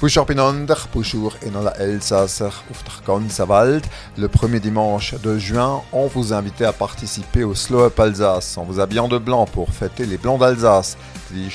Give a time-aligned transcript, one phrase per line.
[0.00, 0.74] Pinander.
[4.16, 8.64] Le premier dimanche de juin, on vous invite à participer au Slow Up Alsace en
[8.64, 10.96] vous habillant de blanc pour fêter les Blancs d'Alsace.
[11.34, 11.48] Et.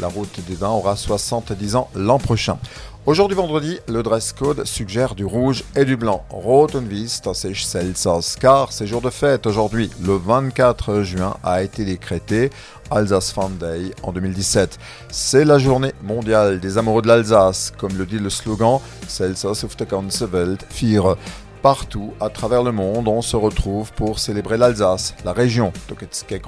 [0.00, 2.58] La route des vins aura 70 ans l'an prochain.
[3.06, 6.24] Aujourd'hui vendredi, le dress code suggère du rouge et du blanc.
[6.28, 9.92] Rotenvis, Selsas, car c'est jour de fête aujourd'hui.
[10.04, 12.50] Le 24 juin a été décrété
[12.90, 14.80] Alsace Fan Day en 2017.
[15.08, 19.76] C'est la journée mondiale des amoureux de l'Alsace, comme le dit le slogan Selsas auf
[19.76, 21.14] der ganzen Welt fire.
[21.62, 25.72] Partout à travers le monde, on se retrouve pour célébrer l'Alsace, la région,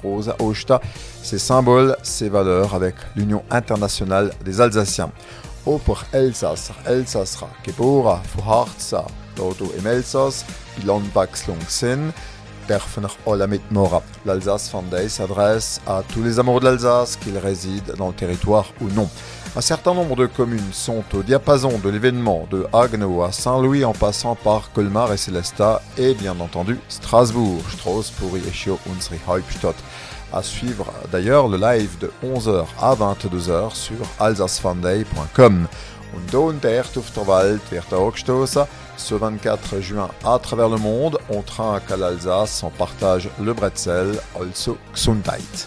[0.03, 0.81] Rosa Osta,
[1.23, 5.13] ses symboles, ses valeurs avec l'Union internationale des Alsaciens.
[5.69, 10.47] Oberelsasser, Elsasser, Elsasser, geboren von Harza, dort im Elsass,
[10.79, 12.15] die Landwechslung sind,
[14.27, 18.89] L'Alsace Day s'adresse à tous les amoureux de l'Alsace, qu'ils résident dans le territoire ou
[18.89, 19.09] non.
[19.57, 23.93] Un certain nombre de communes sont au diapason de l'événement de Haguenau à Saint-Louis en
[23.93, 27.63] passant par Colmar et Célestat et bien entendu Strasbourg,
[28.87, 29.77] unsere Hauptstadt.
[30.33, 35.67] À suivre d'ailleurs le live de 11h à 22h sur alsacefanday.com.
[36.15, 38.65] Und der angestoßen.
[38.97, 44.21] Ce 24 juin, à travers le monde, on trinque à l'Alsace, on partage le bretzel,
[44.35, 45.67] also Gesundheit.